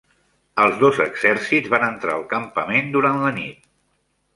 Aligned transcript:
Els 0.63 0.79
dos 0.83 1.01
exèrcits 1.05 1.71
van 1.75 1.87
entrar 1.91 2.19
al 2.19 2.27
campament 2.35 2.93
durant 2.99 3.25
la 3.27 3.39
nit. 3.41 3.75